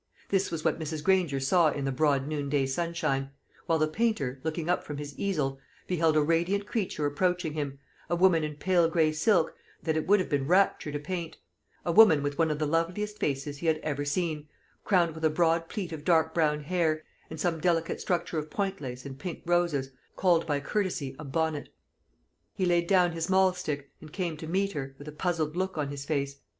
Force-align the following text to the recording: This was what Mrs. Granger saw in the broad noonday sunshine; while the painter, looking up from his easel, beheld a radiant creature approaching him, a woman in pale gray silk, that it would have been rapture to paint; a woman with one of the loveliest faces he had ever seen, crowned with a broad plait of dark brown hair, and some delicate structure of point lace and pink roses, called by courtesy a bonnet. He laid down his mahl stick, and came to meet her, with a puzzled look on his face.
This 0.29 0.49
was 0.49 0.65
what 0.65 0.79
Mrs. 0.79 1.03
Granger 1.03 1.39
saw 1.39 1.69
in 1.69 1.85
the 1.85 1.91
broad 1.91 2.27
noonday 2.27 2.65
sunshine; 2.65 3.29
while 3.67 3.77
the 3.77 3.87
painter, 3.87 4.41
looking 4.43 4.67
up 4.67 4.83
from 4.83 4.97
his 4.97 5.15
easel, 5.15 5.59
beheld 5.85 6.17
a 6.17 6.23
radiant 6.23 6.65
creature 6.65 7.05
approaching 7.05 7.53
him, 7.53 7.77
a 8.09 8.15
woman 8.15 8.43
in 8.43 8.55
pale 8.55 8.89
gray 8.89 9.11
silk, 9.11 9.53
that 9.83 9.95
it 9.95 10.07
would 10.07 10.19
have 10.19 10.27
been 10.27 10.47
rapture 10.47 10.91
to 10.91 10.97
paint; 10.97 11.37
a 11.85 11.91
woman 11.91 12.23
with 12.23 12.39
one 12.39 12.49
of 12.49 12.57
the 12.57 12.65
loveliest 12.65 13.19
faces 13.19 13.59
he 13.59 13.67
had 13.67 13.77
ever 13.83 14.03
seen, 14.03 14.49
crowned 14.83 15.13
with 15.13 15.23
a 15.23 15.29
broad 15.29 15.69
plait 15.69 15.91
of 15.91 16.03
dark 16.03 16.33
brown 16.33 16.61
hair, 16.63 17.03
and 17.29 17.39
some 17.39 17.59
delicate 17.61 18.01
structure 18.01 18.39
of 18.39 18.49
point 18.49 18.81
lace 18.81 19.05
and 19.05 19.19
pink 19.19 19.43
roses, 19.45 19.91
called 20.15 20.47
by 20.47 20.59
courtesy 20.59 21.15
a 21.19 21.23
bonnet. 21.23 21.69
He 22.55 22.65
laid 22.65 22.87
down 22.87 23.11
his 23.11 23.29
mahl 23.29 23.53
stick, 23.53 23.91
and 24.01 24.11
came 24.11 24.35
to 24.37 24.47
meet 24.47 24.71
her, 24.71 24.95
with 24.97 25.07
a 25.07 25.11
puzzled 25.11 25.55
look 25.55 25.77
on 25.77 25.89
his 25.89 26.05
face. 26.05 26.37